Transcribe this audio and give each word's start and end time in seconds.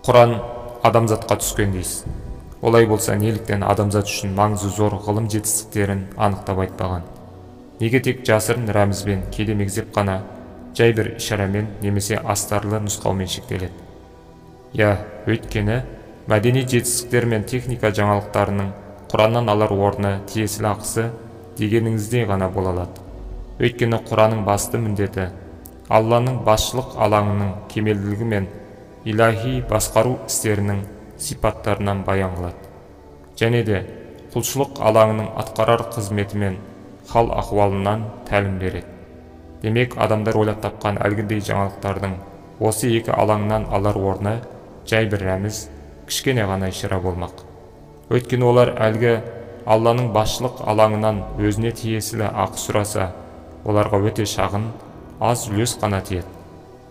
құран 0.00 0.30
адамзатқа 0.80 1.36
түскен 1.42 1.74
дейсіз 1.74 2.06
олай 2.64 2.86
болса 2.88 3.12
неліктен 3.20 3.60
адамзат 3.68 4.08
үшін 4.08 4.30
маңызы 4.32 4.70
зор 4.72 4.94
ғылым 5.04 5.26
жетістіктерін 5.28 6.06
анықтап 6.16 6.62
айтпаған. 6.64 7.02
Неге 7.80 8.00
тек 8.06 8.22
жасырын 8.24 8.70
рәмізбен 8.72 9.26
кейде 9.34 9.52
мегзеп 9.54 9.90
қана 9.92 10.22
жай 10.76 10.94
бір 10.96 11.10
ишарамен 11.18 11.68
немесе 11.82 12.16
астарлы 12.16 12.80
нұсқаумен 12.80 13.28
шектеледі? 13.28 13.76
Иә 14.72 14.94
өйткені 15.28 15.82
мәдени 16.32 16.62
жетістіктер 16.64 17.26
мен 17.28 17.44
техника 17.44 17.90
жаңалықтарының 17.92 18.70
құраннан 19.12 19.52
алар 19.52 19.74
орны 19.74 20.14
тиесілі 20.32 20.70
ақысы 20.72 21.10
дегеніңіздей 21.58 22.24
ғана 22.30 22.48
бола 22.48 22.72
алады. 22.72 23.04
Өйткені 23.60 24.00
құранның 24.08 24.46
басты 24.48 24.80
міндеті 24.80 25.28
алланың 25.92 26.40
басшылық 26.48 26.96
алаңының 26.96 27.52
кемелділігі 27.68 28.30
мен 28.32 28.48
илахи 29.04 29.60
басқару 29.70 30.18
істерінің 30.28 30.82
сипаттарынан 31.20 32.02
баян 32.04 32.34
қылады 32.36 32.70
және 33.40 33.62
де 33.64 33.80
құлшылық 34.34 34.80
алаңының 34.86 35.32
атқарар 35.40 35.86
қызметі 35.94 36.38
мен 36.38 36.58
хал 37.08 37.32
ахуалынан 37.34 38.04
тәлім 38.28 38.58
береді. 38.60 38.86
Демек 39.62 39.96
адамдар 39.98 40.36
ойлап 40.38 40.60
тапқан 40.62 41.00
әлгіндей 41.02 41.42
жаңалықтардың 41.48 42.14
осы 42.60 42.92
екі 42.94 43.12
алаңнан 43.16 43.66
алар 43.72 43.98
орны 43.98 44.36
жай 44.88 45.08
бір 45.10 45.24
рәміз 45.26 45.66
кішкене 46.06 46.46
ғана 46.48 46.70
ишара 46.70 47.00
болмақ. 47.02 47.42
Өйткені 48.10 48.46
олар 48.46 48.74
әлгі 48.78 49.16
алланың 49.66 50.12
басшылық 50.14 50.62
алаңынан 50.70 51.22
өзіне 51.38 51.72
тиесілі 51.76 52.30
ақы 52.30 52.60
сұраса 52.62 53.10
оларға 53.64 54.00
өте 54.08 54.26
шағын 54.28 54.70
аз 55.20 55.48
үлес 55.50 55.76
қана 55.80 56.00
тиеді 56.06 56.28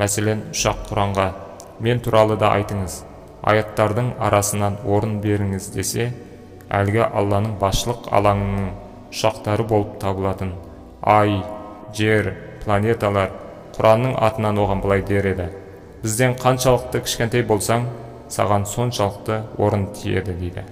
мәселен 0.00 0.48
ұшақ 0.52 0.88
құранға 0.90 1.28
мен 1.80 2.00
туралы 2.00 2.36
да 2.40 2.52
айтыңыз. 2.56 3.02
Аяттардың 3.46 4.14
арасынан 4.22 4.78
орын 4.84 5.20
беріңіз 5.22 5.68
десе 5.74 6.10
әлгі 6.72 7.04
алланың 7.06 7.58
басшылық 7.60 8.08
алаңының 8.16 8.70
ұшақтары 9.12 9.66
болып 9.68 9.98
табылатын. 10.02 10.54
Ай 11.02 11.42
жер 11.94 12.32
планеталар 12.64 13.30
құранның 13.76 14.16
атынан 14.28 14.58
оған 14.64 14.82
былай 14.82 15.04
дер 15.06 15.30
еді. 15.30 15.50
Бізден 16.02 16.34
қаншалықты 16.40 17.02
кішкентай 17.04 17.44
болсаң 17.46 17.86
саған 18.32 18.66
соншалықты 18.66 19.42
орын 19.58 19.86
тиеді 19.94 20.34
дейді. 20.40 20.64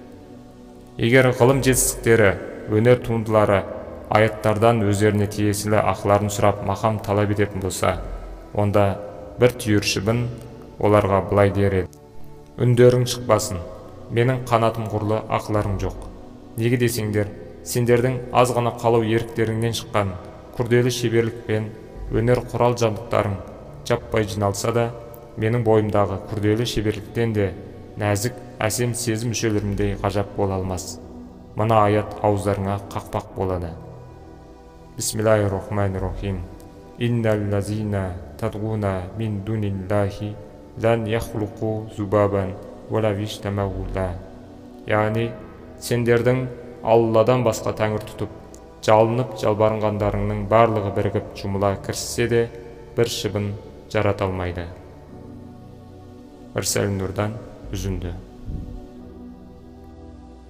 Егер 0.99 1.31
ғылым 1.39 1.63
жетістіктері 1.63 2.33
өнер 2.75 3.01
туындылары 3.05 3.63
аяттардан 4.15 4.83
өздеріне 4.87 5.27
тиесілі 5.31 5.81
ақыларын 5.81 6.31
сұрап 6.33 6.63
мақам 6.67 7.01
талап 7.03 7.33
ететін 7.35 7.63
болса 7.65 7.97
онда 8.55 8.85
бір 9.41 9.57
түйір 9.59 9.87
шыбын 9.91 10.27
оларға 10.79 11.21
былай 11.31 11.51
дер 11.55 11.75
еді. 11.81 12.01
Үндерің 12.61 13.07
шықпасын. 13.11 13.59
Менің 14.15 14.43
қанатым 14.49 14.89
құрлы 14.93 15.21
ақыларың 15.33 15.79
жоқ. 15.83 15.97
Неге 16.57 16.79
десеңдер 16.83 17.31
сендердің 17.65 18.19
аз 18.33 18.53
ғана 18.55 18.75
қалау 18.81 19.03
еріктеріңнен 19.05 19.73
шыққан 19.79 20.13
күрделі 20.57 20.91
шеберлік 20.93 21.39
пен 21.47 21.71
өнер 22.13 22.43
құрал 22.53 22.77
жабдықтарың 22.79 23.39
жаппай 23.89 24.29
жиналса 24.29 24.73
да 24.77 24.91
менің 25.41 25.65
бойымдағы 25.67 26.21
күрделі 26.31 26.67
шеберліктен 26.69 27.33
де 27.35 27.49
нәзік 27.99 28.37
әсем 28.59 28.93
сезім 28.95 29.33
мүшелерімдей 29.33 29.97
ғажап 30.03 30.37
бола 30.37 30.61
алмас. 30.61 31.01
Мына 31.57 31.85
аят 31.87 32.19
ауыздарыңа 32.23 32.81
қақпақ 32.93 33.35
болады 33.37 33.73
бисмиллахи 34.97 35.49
рахмани 35.51 35.99
рахим 35.99 36.41
лән 40.83 41.07
яхлуқу 41.11 41.73
зубабан 41.97 42.55
яғни 44.91 45.29
сендердің 45.85 46.47
алладан 46.95 47.45
басқа 47.47 47.73
тәңір 47.79 48.05
тұтып 48.11 48.33
жалынып 48.85 49.39
жалбарынғандарыңның 49.41 50.45
барлығы 50.51 50.93
бірігіп 50.99 51.31
жұмыла 51.41 51.75
кіріссе 51.87 52.29
де 52.29 52.43
бір 52.97 53.09
шыбын 53.09 53.53
жарата 53.93 54.27
алмайды. 54.29 54.67
Нұрдан 56.55 57.39
үзінді. 57.73 58.13